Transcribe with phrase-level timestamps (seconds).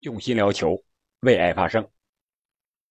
[0.00, 0.84] 用心聊球，
[1.22, 1.88] 为爱发声。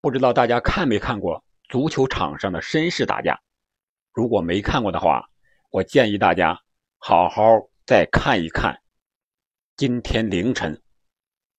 [0.02, 3.40] 不知道大家看没看过足球场上的绅士打架？
[4.12, 5.30] 如果没看过的话，
[5.70, 6.62] 我建议大家
[6.98, 8.82] 好好再看一看
[9.78, 10.82] 今天凌晨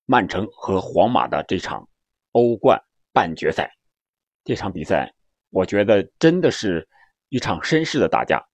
[0.05, 1.89] 曼城和皇马的这场
[2.33, 2.79] 欧冠
[3.15, 3.75] 半决赛。
[4.45, 5.15] 这场比赛，
[5.49, 6.87] 我觉得真的是
[7.31, 8.47] 一场绅士的打架，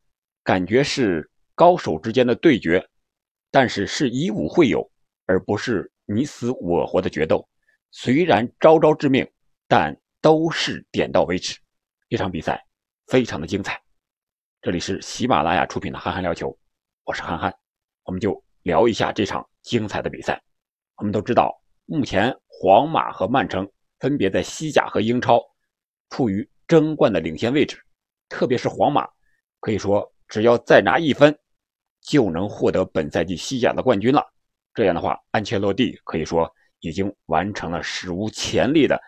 [0.44, 2.88] 感觉是高手之间的对决，
[3.50, 4.88] 但是是以武会友，
[5.26, 5.90] 而不是。
[6.06, 7.48] 你死我活的决斗，
[7.90, 9.26] 虽然招招致命，
[9.66, 11.58] 但都是点到为止。
[12.10, 12.62] 这场比赛
[13.06, 13.80] 非常的精彩。
[14.60, 16.48] 这里是喜马拉雅出品的《憨憨聊球》，
[17.04, 17.52] 我是憨憨，
[18.04, 20.40] 我们就聊一下这场精彩的比赛。
[20.96, 23.68] 我们都知道，目前皇马和曼城
[23.98, 25.40] 分别在西甲和英超
[26.10, 27.82] 处于争冠的领先位置，
[28.28, 29.08] 特别是皇马，
[29.60, 31.36] 可以说只要再拿一分，
[32.02, 34.33] 就能获得本赛季西甲的冠军了。
[34.74, 39.00] 这样的话，安切洛蒂可以说已经完成了史无前例的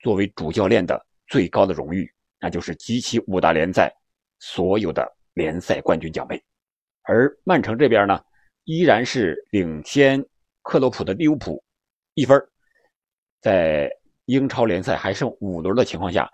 [0.00, 3.94] 作为主教练的最高的荣誉，那就是集齐五大联赛
[4.40, 6.42] 所有的联赛冠军奖杯。
[7.02, 8.20] 而曼城这边呢，
[8.64, 10.20] 依然是领先
[10.62, 11.62] 克洛普的利物浦
[12.14, 12.42] 一分，
[13.40, 13.88] 在
[14.24, 16.28] 英超联赛还剩五轮的情况下，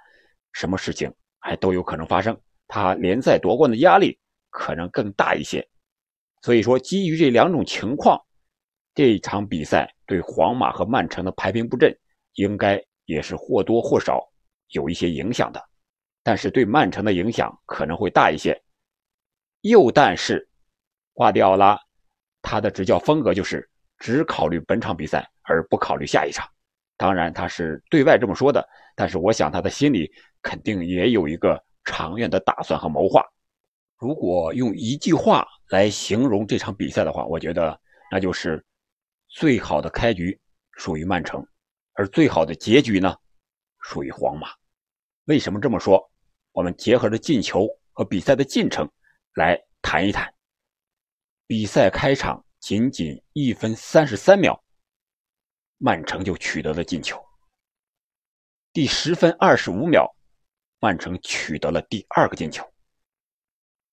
[0.52, 2.34] 什么事情还都有可能发生，
[2.66, 4.18] 他联赛夺冠的压力
[4.48, 5.68] 可能更大一些。
[6.40, 8.18] 所以说，基于这两种情况。
[8.92, 11.96] 这一场比赛对皇马和曼城的排兵布阵，
[12.34, 14.20] 应该也是或多或少
[14.70, 15.64] 有一些影响的，
[16.24, 18.60] 但是对曼城的影响可能会大一些。
[19.60, 20.46] 又但是，
[21.12, 21.78] 瓜迪奥拉
[22.42, 23.68] 他的执教风格就是
[23.98, 26.48] 只考虑本场比赛，而不考虑下一场。
[26.96, 30.10] 当然他是对外这么说的，但是我想他的心里
[30.42, 33.24] 肯定也有一个长远的打算和谋划。
[33.98, 37.80] 如果用一句话来形容这场比赛的话，我觉得
[38.10, 38.62] 那就是。
[39.30, 40.38] 最好的开局
[40.72, 41.46] 属于曼城，
[41.92, 43.16] 而最好的结局呢，
[43.80, 44.48] 属于皇马。
[45.24, 46.10] 为什么这么说？
[46.50, 48.90] 我们结合着进球和比赛的进程
[49.34, 50.34] 来谈一谈。
[51.46, 54.60] 比赛开场仅仅一分三十三秒，
[55.78, 57.24] 曼城就取得了进球。
[58.72, 60.12] 第十分二十五秒，
[60.80, 62.68] 曼城取得了第二个进球。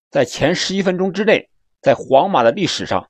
[0.09, 1.47] 在前十一分钟之内，
[1.79, 3.07] 在皇马的历史上。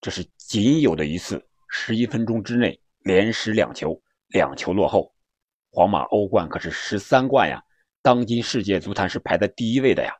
[0.00, 5.14] 这是仅有的一次十一分钟之内连失两球，两球落后。
[5.70, 7.62] 皇马欧冠可是十三冠呀，
[8.00, 10.16] 当今世界足坛是排在第一位的呀。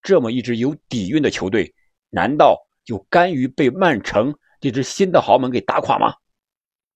[0.00, 1.74] 这么一支有底蕴的球队，
[2.08, 6.14] 难道就甘于被曼城这支新的豪门给打垮吗？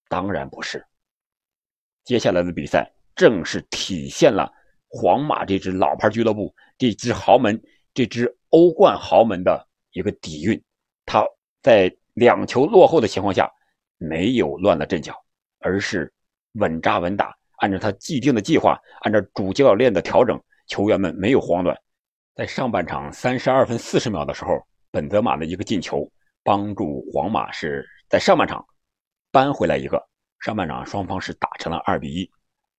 [0.08, 0.82] 当然不是。
[2.02, 4.50] 接下来的比赛正是体现了
[4.88, 10.58] 皇马这支老牌俱乐部、这支豪门、这支欧冠豪门的一个底蕴。
[11.04, 11.22] 他
[11.60, 11.94] 在。
[12.14, 13.50] 两球落后的情况下，
[13.96, 15.14] 没有乱了阵脚，
[15.60, 16.12] 而是
[16.54, 21.76] 稳扎稳打，按照他既定的计划，按照主教练的调整，球员们没有慌乱。
[22.34, 24.60] 在上半场三十二分四十秒的时候，
[24.90, 26.10] 本泽马的一个进球，
[26.42, 28.64] 帮助皇马是在上半场
[29.30, 30.02] 扳回来一个。
[30.40, 32.30] 上半场双方是打成了二比一，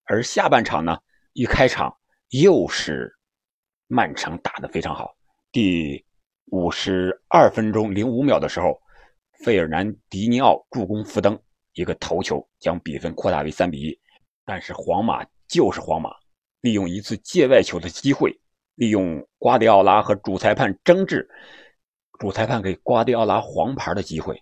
[0.06, 0.98] 而下半场呢，
[1.34, 1.96] 一开场
[2.30, 3.16] 又是
[3.88, 5.16] 曼城打得非常好。
[5.52, 6.04] 第
[6.48, 8.81] 五十二分钟零五秒的时候。
[9.42, 11.38] 费尔南迪尼奥助攻福登
[11.74, 14.00] 一个头球，将比分扩大为三比一。
[14.46, 16.12] 但是皇马就是皇马，
[16.62, 18.40] 利用一次界外球的机会，
[18.76, 21.28] 利用瓜迪奥拉和主裁判争执，
[22.20, 24.40] 主裁判给瓜迪奥拉黄牌的机会，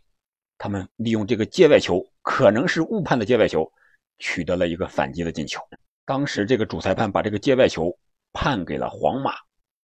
[0.57, 3.71] 他们利用这个界外球，可能是误判的界外球，
[4.17, 5.61] 取得了一个反击的进球。
[6.05, 7.97] 当时这个主裁判把这个界外球
[8.33, 9.31] 判给了皇马，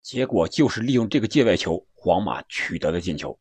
[0.02, 3.38] 结果就是利用这个界外球，皇马取得了进球。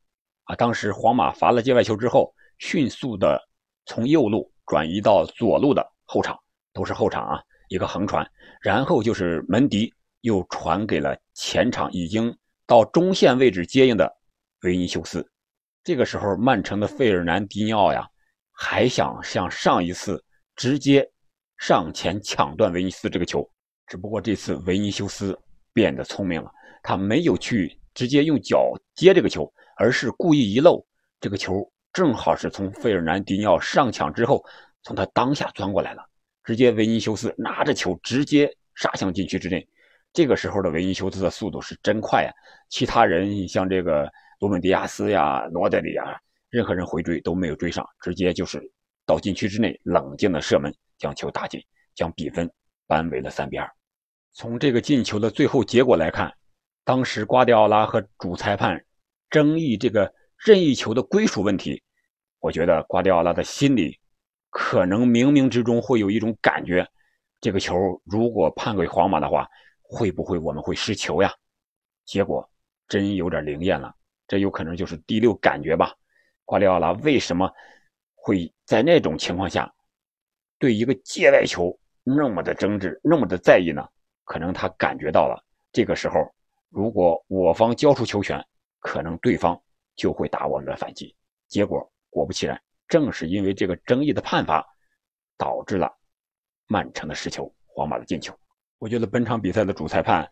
[0.57, 3.41] 当时皇马罚了界外球之后，迅速的
[3.87, 6.39] 从右路转移到左路的后场，
[6.73, 8.29] 都是后场啊，一个横传，
[8.61, 12.37] 然后就是门迪又传给了前场已经
[12.67, 14.11] 到中线位置接应的
[14.63, 15.27] 维尼修斯。
[15.85, 18.07] 这个时候，曼城的费尔南迪尼奥呀，
[18.53, 20.23] 还想像上一次
[20.55, 21.09] 直接
[21.59, 23.49] 上前抢断维尼斯这个球，
[23.87, 25.37] 只不过这次维尼修斯
[25.73, 26.51] 变得聪明了，
[26.83, 29.53] 他没有去直接用脚接这个球。
[29.77, 30.85] 而是故意遗漏
[31.21, 34.45] 这个球，正好是从费尔南迪尼奥上抢之后，
[34.83, 36.05] 从他裆下钻过来了，
[36.43, 39.67] 直接维尼修斯拿着球直接杀向禁区之内。
[40.13, 42.33] 这个时候的维尼修斯的速度是真快呀！
[42.69, 44.11] 其他人像这个
[44.41, 46.19] 罗本迪亚斯呀、罗德里啊，
[46.51, 48.61] 任何人回追都没有追上，直接就是
[49.07, 51.63] 到禁区之内冷静的射门，将球打进，
[51.95, 52.51] 将比分
[52.87, 53.71] 扳为了三比二。
[54.35, 56.33] 从这个进球的最后结果来看，
[56.85, 58.83] 当时瓜迪奥拉和主裁判。
[59.33, 61.83] 争议这个任意球的归属问题，
[62.39, 63.99] 我觉得瓜迪奥拉的心里
[64.51, 66.87] 可能冥冥之中会有一种感觉，
[67.41, 67.75] 这个球
[68.05, 69.49] 如果判给皇马的话，
[69.81, 71.33] 会不会我们会失球呀？
[72.05, 72.47] 结果
[72.87, 73.95] 真有点灵验了，
[74.29, 75.95] 这有可能就是第六感觉吧。
[76.45, 77.51] 瓜迪奥拉为什么
[78.15, 79.73] 会在那种情况下
[80.59, 81.75] 对一个界外球
[82.05, 83.83] 那么的争执、那么的在意呢？
[84.25, 85.43] 可能他感觉到了，
[85.73, 86.31] 这个时候
[86.69, 88.45] 如果我方交出球权，
[88.83, 89.59] 可能对方
[89.97, 91.17] 就会打我们的反击。
[91.49, 92.61] 结果果不其然。
[92.89, 94.63] 正是因为这个争议的判罚，
[95.39, 95.91] 导致了
[96.67, 98.39] 曼城的失球，皇马的进球。
[98.77, 100.31] 我觉得本场比赛的主裁判，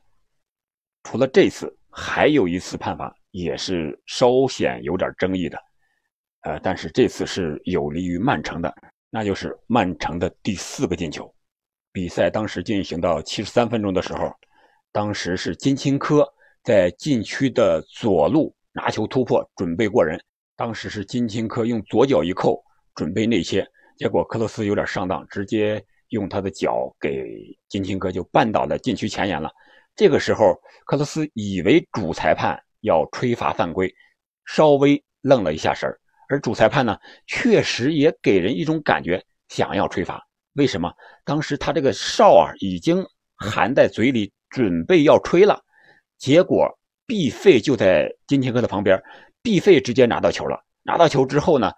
[1.04, 5.58] 除了这次，还有一次判罚也是稍显有点争议的。
[6.42, 8.74] 呃，但是这次是有利于曼城的，
[9.08, 11.34] 那就是曼城的第四个进球。
[11.92, 14.30] 比赛当时进行到七十三分钟的时候，
[14.92, 16.30] 当时是金钦科
[16.62, 20.20] 在禁区的左路拿球突破，准备过人。
[20.56, 22.62] 当时是金钦科用左脚一扣，
[22.94, 23.66] 准备内切，
[23.96, 27.24] 结果克罗斯有点上当，直接用他的脚给
[27.68, 29.50] 金钦科就绊倒在禁区前沿了。
[29.96, 30.54] 这个时候，
[30.84, 33.92] 克罗斯以为主裁判要吹罚犯规，
[34.44, 35.88] 稍微愣了一下神
[36.28, 36.96] 而主裁判呢，
[37.26, 40.22] 确实也给人一种感觉，想要吹罚。
[40.54, 40.92] 为什么？
[41.24, 43.04] 当时他这个哨啊已经
[43.36, 45.60] 含在嘴里，准备要吹了，
[46.20, 49.02] 结果毕费就在金钦科的旁边。
[49.42, 51.72] 毕费直接拿到球了，拿到球之后呢，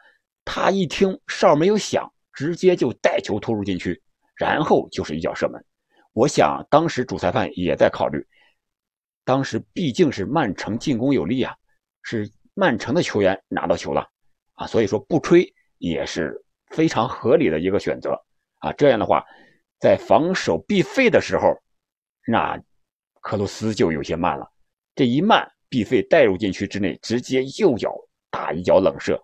[0.44, 4.02] 他一听哨没有响，直接就带球突入禁区，
[4.34, 5.64] 然后就是一脚射门。
[6.12, 8.26] 我想当时主裁判也在考虑，
[9.24, 11.54] 当时毕竟是曼城进攻有利啊，
[12.02, 14.08] 是曼城的球员拿到球了
[14.54, 16.36] 啊，所以说不吹也是
[16.70, 18.20] 非常合理的一个选择
[18.58, 18.72] 啊。
[18.72, 19.24] 这样的话，
[19.78, 21.56] 在防守毕费的时候，
[22.26, 22.60] 那
[23.22, 24.46] 克鲁斯就有些慢了，
[24.94, 25.50] 这一慢。
[25.72, 27.96] 毕费带入禁区之内，直接右脚
[28.30, 29.18] 打一脚冷射，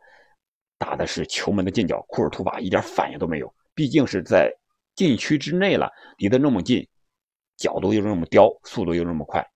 [0.78, 3.54] 打的是球门的近角，库尔图瓦一点反应都没有。
[3.74, 4.50] 毕竟是在
[4.94, 6.88] 禁区之内了，离得那么近，
[7.58, 9.46] 角度又那么刁，速度又那么快，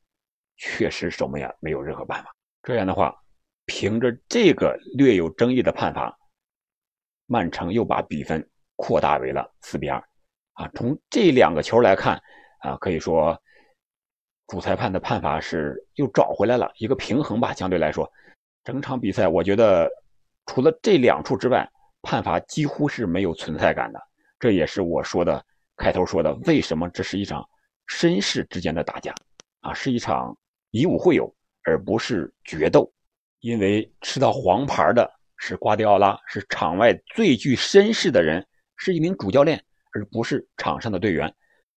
[0.59, 2.31] 确实守门员没有任何办法。
[2.63, 3.17] 这样的话，
[3.65, 6.15] 凭着这个略有争议的判罚，
[7.25, 8.47] 曼城又把比分
[8.77, 9.99] 扩大为了四比二。
[10.53, 12.23] 啊，从这两个球来看，
[12.59, 13.43] 啊，可以说。
[14.53, 18.07] 主裁判的判罚是又找回来了一个平衡吧，相对来说，
[18.63, 19.91] 整场比赛我觉得
[20.45, 21.67] 除了这两处之外，
[22.03, 23.99] 判罚几乎是没有存在感的。
[24.39, 25.43] 这也是我说的
[25.79, 27.43] 开头说的，为什么这是一场
[27.89, 29.15] 绅士之间的打架
[29.63, 30.37] 啊，是一场
[30.71, 31.35] 以武会友，
[31.65, 32.93] 而不是决斗。
[33.41, 38.47] 因为吃到黄牌的是瓜迪奥拉，是场外最具绅士的人，
[38.77, 39.59] 是一名主教练，
[39.95, 41.35] 而不是场上的队员。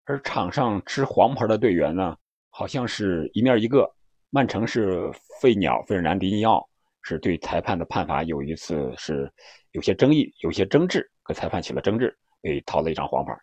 [0.06, 2.18] 而场上吃黄牌的队员呢？
[2.56, 3.92] 好像是一面一个，
[4.30, 5.10] 曼城是
[5.42, 6.64] 费鸟费尔南迪尼奥
[7.02, 9.28] 是对裁判的判罚有一次是
[9.72, 13.36] 有些争议，有些争执，和裁判起了争执，被掏了一张黄牌。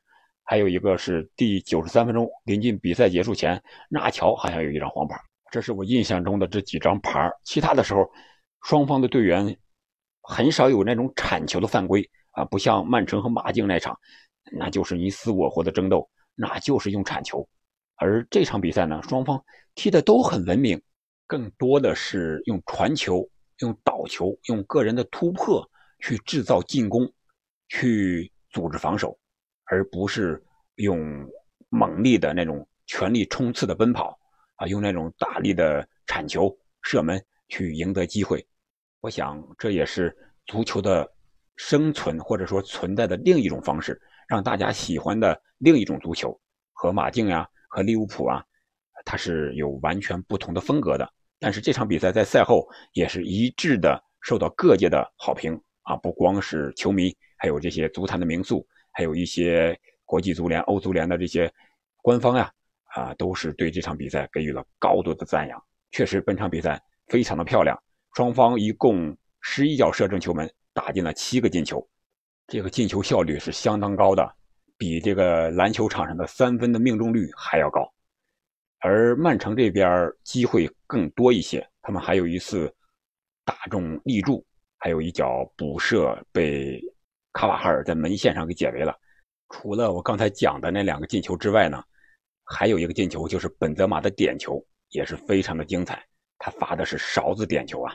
[0.45, 5.17] 还有一个是第九十三分钟临近比赛结束前，纳乔好像有一张黄牌。
[5.51, 7.29] 这是我印象中的这几张牌。
[7.43, 8.09] 其他的时候，
[8.62, 9.57] 双方的队员
[10.23, 13.99] 很少有那种铲球的犯规啊，不像曼城和马竞那场，
[14.53, 17.49] 那就是你死我活的争斗，那就是用铲球。
[18.00, 19.44] 而这场比赛呢，双方
[19.75, 20.81] 踢的都很文明，
[21.26, 27.06] 更多的是用传球、用倒球、用个人的突破去制造进攻，
[27.69, 29.19] 去组织防守，
[29.64, 30.42] 而不是
[30.76, 30.99] 用
[31.69, 34.19] 猛力的那种全力冲刺的奔跑
[34.57, 38.45] 啊，用那种大力的铲球、射门去赢得机会。
[39.02, 40.16] 我想这也是
[40.47, 41.07] 足球的
[41.57, 46.40] 生存或者说存在的另一种方式，让大家喜欢的另一种足球
[46.73, 47.47] 和马竞呀。
[47.71, 48.45] 和利物浦啊，
[49.05, 51.09] 它是有完全不同的风格的。
[51.39, 61.50] 但是这场比赛在赛后也是一致的受到各界的好评啊，不光是球迷，还有这些足坛的名宿，还有一些国际足联、欧足联的这些
[62.03, 62.53] 官方呀，
[62.95, 65.65] 啊，都是对这场比赛给予了高度的赞扬。
[65.93, 67.81] 确实，本场比赛非常的漂亮，
[68.15, 71.89] 双方一共十一脚射正球门，打进了七个进球，
[72.49, 74.37] 这个进球效率是相当高的。
[74.81, 77.87] 比这个篮球场上的三分的命中率还要高，
[78.79, 82.75] 而曼城这边机会更多一些，他们还有一次
[83.45, 84.43] 打中立柱，
[84.79, 86.83] 还有一脚补射被
[87.35, 88.99] 卡瓦哈尔在门线上给解围了。
[89.51, 91.85] 除了我刚才讲的那两个进球之外呢，
[92.45, 96.03] 还有一个进球就是本泽马的点球，也是非常的精彩。
[96.39, 97.95] 他发的是勺子点球啊，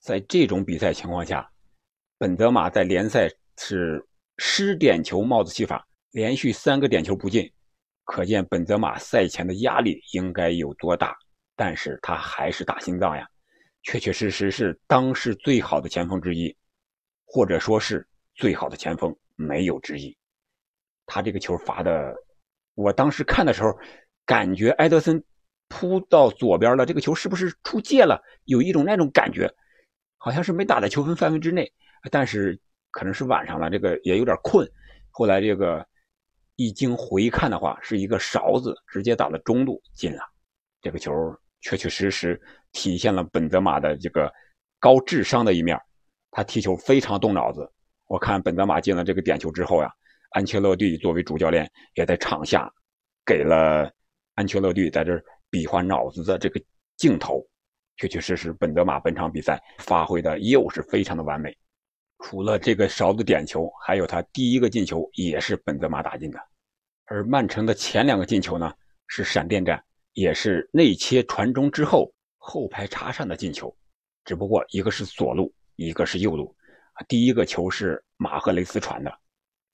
[0.00, 1.48] 在这种比赛情况下，
[2.18, 4.04] 本泽马在联赛是
[4.38, 5.86] 失点球帽子戏法。
[6.16, 7.52] 连续三个点球不进，
[8.04, 11.14] 可见本泽马赛前的压力应该有多大。
[11.54, 13.28] 但是他还是打心脏呀，
[13.82, 16.56] 确确实实是当世最好的前锋之一，
[17.26, 20.16] 或者说是最好的前锋没有之一。
[21.04, 22.16] 他这个球罚的，
[22.76, 23.78] 我当时看的时候，
[24.24, 25.22] 感觉埃德森
[25.68, 28.18] 扑到左边了，这个球是不是出界了？
[28.46, 29.52] 有一种那种感觉，
[30.16, 31.70] 好像是没打在球分范围之内。
[32.10, 32.58] 但是
[32.90, 34.66] 可能是晚上了，这个也有点困。
[35.10, 35.86] 后来这个
[36.56, 40.22] 一经回看的话，是一个勺子直接打了中路进了。
[40.82, 41.12] 这个球
[41.60, 42.40] 确确实实
[42.72, 44.32] 体现了本泽马的这个
[44.80, 45.80] 高智商的一面，
[46.30, 47.70] 他踢球非常动脑子。
[48.06, 49.90] 我看本泽马进了这个点球之后呀。
[50.30, 52.70] 安切洛蒂作为主教练，也在场下
[53.24, 53.90] 给了
[54.34, 56.60] 安切洛蒂在这比划脑子的这个
[56.96, 57.40] 镜头。
[57.96, 61.56] 确确实实，本泽马本场比赛发挥的又是非常的完美。
[62.18, 66.38] 除了这个勺子点球，还有他第一个进球也是本泽马打进的。
[67.04, 68.72] 而曼城的前两个进球呢，
[69.06, 69.82] 是闪电战，
[70.14, 73.74] 也是内切传中之后后排插上的进球。
[74.24, 76.56] 只不过一个是左路，一个是右路。
[77.06, 79.12] 第一个球是马赫雷斯传的。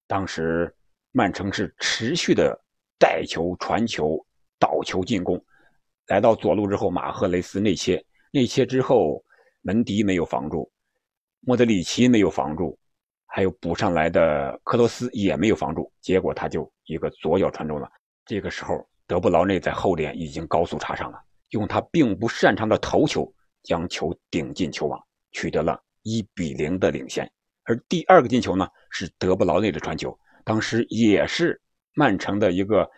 [0.08, 0.74] 当时
[1.12, 2.58] 曼城是持续的
[2.98, 4.18] 带球、传球、
[4.58, 5.42] 倒球进攻，
[6.08, 9.24] 来到左路之后，马赫雷斯内切，内切之后
[9.60, 10.71] 门迪没有防住，
[11.44, 12.78] 莫德里奇没有防住，
[13.26, 17.90] 还有补上来的克罗斯也没有防住，结果他就一个左脚传中了。
[18.24, 21.18] 这个时候，德布劳内在后点已经高速插上了，
[21.50, 23.28] 用他并不擅长的头球
[23.64, 27.28] 将球顶进球网，取得了一比零的领先。
[27.64, 31.60] 而第二个进球呢，是德布劳内的传球，当时也是
[31.94, 32.88] 曼城的一个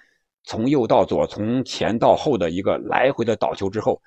[0.43, 4.03] 从右到左、从前到后的一个来回的倒球之后，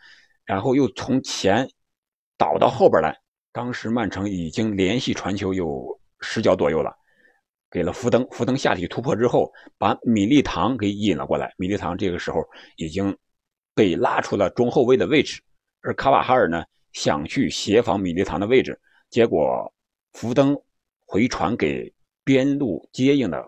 [0.45, 1.67] 然后又从前
[2.37, 3.17] 倒到后边来。
[3.57, 6.95] 当时曼城已经连续传球有十脚左右了，
[7.71, 11.51] 给了福登，福登下体突破之后，把米利唐给引了过来。
[11.57, 13.17] 米利唐这个时候已经
[13.73, 15.41] 被拉出了中后卫的位置，
[15.81, 19.73] 而卡瓦哈尔呢想去协防米利唐的位置，结果。
[20.13, 20.55] 福登
[21.07, 21.91] 回传给
[22.23, 23.43] 边路接应的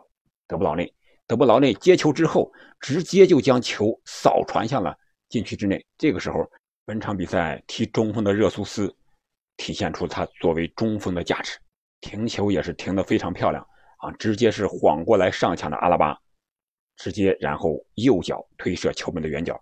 [0.47, 0.91] 德布劳内，
[1.27, 4.95] 德布劳内接球之后，直接就将球扫传向了
[5.29, 5.85] 禁区之内。
[5.99, 6.47] 这个时候，
[6.83, 8.91] 本场比赛踢中锋的热苏斯
[9.59, 11.59] 体现出他作为中锋的价值，
[11.99, 13.61] 停球也是停得非常漂亮
[13.97, 14.09] 啊！
[14.13, 16.17] 直接是晃过来上抢的阿拉巴，
[16.95, 19.59] 直接然后右脚推射球门的远角，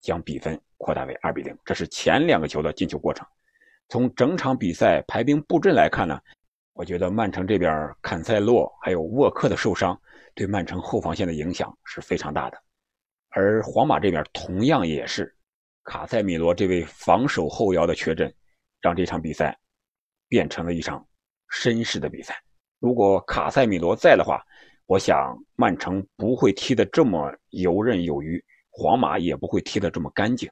[0.00, 1.54] 将比分扩大为二比零。
[1.64, 3.26] 这是前两个球的进球过程。
[3.88, 6.18] 从整场比赛排兵布阵来看呢？
[6.72, 10.00] 我觉得曼城这边坎塞洛还有沃克的受伤，
[10.32, 12.56] 对曼城后防线的影响是非常大的。
[13.30, 15.36] 而皇马这边同样也是，
[15.82, 18.32] 卡塞米罗这位防守后腰的缺阵，
[18.80, 19.58] 让这场比赛
[20.28, 21.06] 变成了一场
[21.50, 22.34] 绅士的比赛。
[22.78, 24.42] 如果卡塞米罗在的话，
[24.86, 30.50] 我想曼城不会踢得这么游刃有余，皇马也不会踢得这么干净。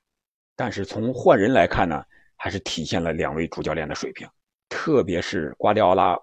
[0.55, 2.03] 但是从换人来看呢，
[2.37, 4.29] 还是体现了两位主教练的水平。
[4.69, 6.19] 特别是瓜迪奥拉，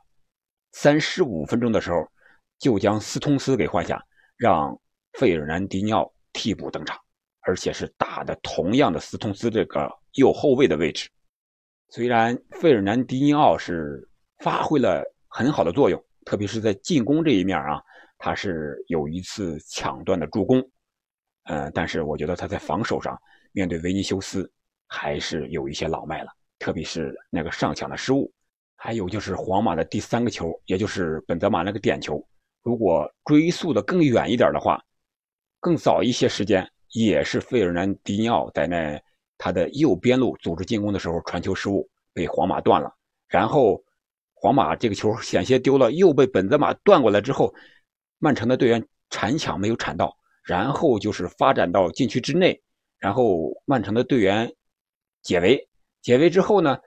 [0.74, 2.08] 三十五分钟的时候
[2.60, 4.00] 就将斯通斯给换下，
[4.38, 4.80] 让
[5.14, 6.96] 费尔南迪尼奥替补登场，
[7.42, 11.10] 而且是打的同样的斯通斯这个右后卫的位置。
[11.90, 14.08] 虽然费尔南迪尼奥是
[14.40, 17.82] 发挥了很好的作用，特别是在进攻这一面啊，
[18.18, 20.62] 他是有一次抢断的助攻，
[21.44, 23.18] 呃，但是我觉得他在防守上
[23.52, 24.52] 面对维尼修斯
[24.88, 26.32] 还是有一些老迈了。
[26.58, 28.32] 特别是那个上抢的失误，
[28.76, 32.26] 还有就是皇马的第三个球，也就是本泽马那个点球。
[32.64, 34.82] 如果追溯的更远一点的话，
[35.60, 39.00] 更早一些时间，也是费尔南迪尼奥在那
[39.38, 42.94] 他的右边路组织进攻的时候传球失误被皇马断了，
[43.28, 43.84] 然后
[44.34, 47.54] 皇马这个球险些丢了，又被本泽马断过来之后，
[48.20, 52.62] 曼城的队员铲抢没有铲到，然后就是发展到禁区之内，
[53.00, 54.52] 然后曼城的队员
[55.22, 55.68] 解围。
[56.02, 56.78] 解围之后呢，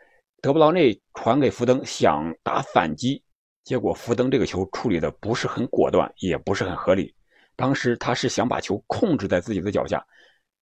[0.40, 3.23] 德布劳内传给福登，想打反击，
[3.64, 7.12] 结果福登这个球处理的不是很果断，也不是很合理。
[7.57, 10.07] 当时他是想把球控制在自己的脚下，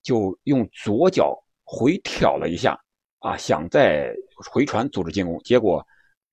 [0.03, 2.81] 就用左脚回挑了一下，
[3.19, 4.15] 啊，想再
[4.51, 5.39] 回传组织进攻。
[5.41, 5.87] 结果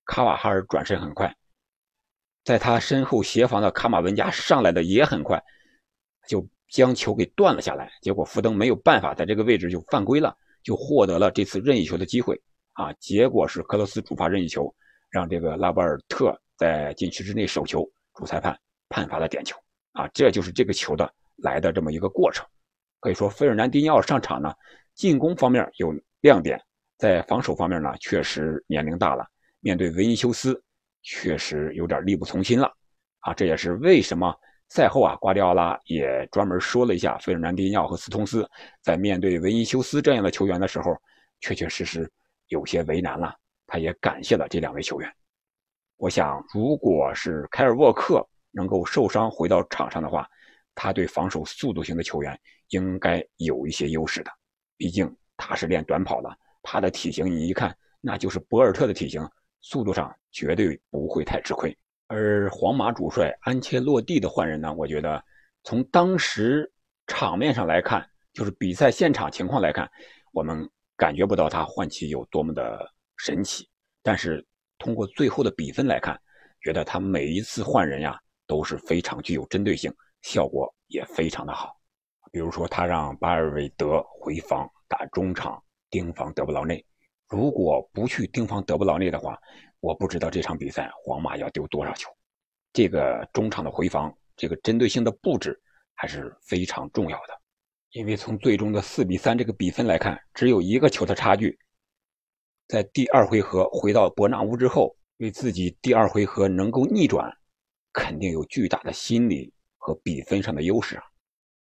[0.06, 1.30] 卡瓦哈尔转身很快，
[2.44, 5.38] 在他身后协防的卡马文加上来的也很快，
[6.26, 7.90] 就将球给断了下来。
[8.00, 10.34] 结果福登没有办法在这个位置就犯规了。
[10.64, 12.40] 就获得了这次任意球的机会
[12.72, 12.90] 啊！
[12.94, 14.74] 结果是克罗斯主罚任意球，
[15.10, 19.54] 让这个拉波尔特在禁区之内手球，主裁判判罚了点球
[19.92, 20.08] 啊！
[20.14, 22.46] 这就是这个球的来的这么一个过程。
[23.00, 24.54] 可以说，费尔南迪尼奥上场呢，
[24.94, 26.60] 进攻方面有亮点，
[26.98, 29.26] 在防守方面呢，确实年龄大了，
[29.60, 30.62] 面对维尼修斯，
[31.02, 32.72] 确实有点力不从心了
[33.20, 33.34] 啊！
[33.34, 34.34] 这也是为什么。
[34.70, 38.48] 赛后啊，瓜迪奥拉也专门说了一下，费尔南迪尼奥和斯通斯
[38.82, 40.96] 在面对维尼修斯这样的球员的时候，
[41.40, 42.10] 确确实实
[42.48, 43.34] 有些为难了。
[43.66, 45.12] 他也感谢了这两位球员。
[45.96, 50.28] 我想，如果是凯尔沃克能够受伤回到场上的话，
[50.74, 54.30] 他对防守速度型的球员应该有一些优势的。
[54.76, 56.28] 毕竟他是练短跑的，
[56.62, 59.28] 他的体型你一看那就是博尔特的体型，
[59.60, 61.76] 速度上绝对不会太吃亏。
[62.08, 65.22] 而皇马主帅安切洛蒂的换人呢，我觉得
[65.62, 66.70] 从当时
[67.06, 69.90] 场面上来看，就是比赛现场情况来看，
[70.32, 73.68] 我们感觉不到他换气有多么的神奇，
[74.02, 74.44] 但是。
[74.76, 76.20] 通过最后的比分来看，
[76.60, 79.90] 觉得他每一次换人呀都是非常具有针对性，
[80.22, 81.73] 效果也非常的好。
[82.34, 86.84] 比如说，他让巴尔韦德回防打中场盯防德布劳内，
[87.28, 89.38] 如果不去盯防德布劳内的话，
[89.78, 92.10] 我不知道这场比赛皇马要丢多少球。
[92.72, 95.56] 这个中场的回防，这个针对性的布置
[95.94, 97.40] 还是非常重要的。
[97.92, 101.56] 因为从最终的四比三这个比分来看，只有一个球的差距。
[102.66, 107.32] 在第二回合回到伯纳乌之后，为自己第二回合能够逆转，
[107.92, 111.04] 肯定有巨大的心理和比分上的优势啊！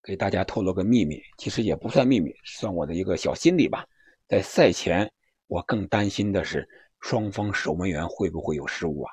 [0.02, 3.86] 给大家透露个秘密，其实也不算秘密，算我的一个小心理吧。
[4.26, 5.10] 在赛前，
[5.46, 6.68] 我更担心的是
[7.00, 9.12] 双方守门员会不会有失误啊？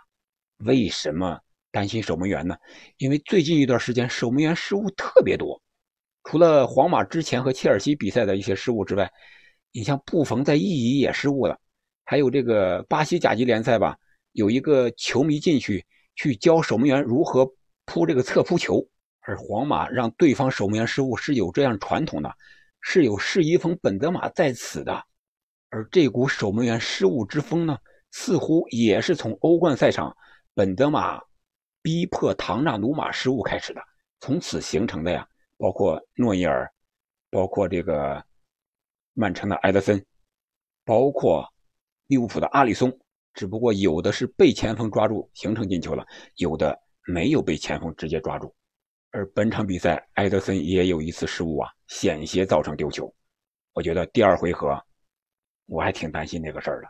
[0.66, 1.40] 为什么
[1.72, 2.58] 担心守门员呢？
[2.98, 5.62] 因为最近一段时间守门员失误特别多，
[6.24, 9.12] 除了皇马之前和切尔西比赛的一些失误之外，
[9.72, 11.60] 你像布冯在意乙也失误了。
[12.04, 13.96] 还有这个巴西甲级联赛吧，
[14.32, 17.46] 有一个球迷进去去教守门员如何
[17.86, 18.84] 扑这个侧扑球，
[19.30, 22.36] 而皇马让对方守门员失误是有这样传统的，
[22.82, 25.04] 是有世一峰本泽马在此的，
[25.70, 27.78] 而这股守门员失误之风呢，
[28.10, 30.18] 似乎也是从欧冠赛场
[30.56, 31.22] 本泽马
[31.84, 33.82] 逼迫唐纳鲁马失误开始的，
[34.20, 35.28] 从此形成的呀，
[35.60, 36.68] 包括诺伊尔，
[37.30, 38.26] 包括这个
[39.14, 40.04] 曼城的埃德森，
[40.84, 41.48] 包括。
[42.08, 42.92] 利物浦的阿里松，
[43.36, 46.04] 只不过有的是被前锋抓住形成进球了，
[46.38, 48.52] 有的没有被前锋直接抓住。
[49.12, 53.12] 而本场比赛，埃德森也有一次失误啊，险些造成丢球。
[53.74, 54.80] 我觉得第二回合，
[55.66, 56.88] 我还挺担心那个事儿的，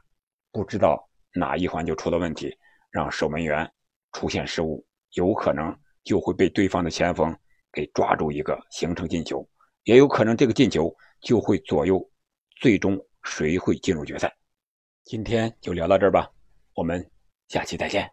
[0.51, 2.53] 不知道哪一环就出了问题，
[2.91, 3.69] 让守门员
[4.11, 7.33] 出现失误，有可能就会被对方的前锋
[7.71, 9.47] 给抓住一个形成进球，
[9.83, 12.05] 也有可能这个进球就会左右
[12.57, 14.35] 最终谁会进入决赛。
[15.05, 16.29] 今天就聊到这儿吧，
[16.73, 17.09] 我们
[17.47, 18.11] 下期再见。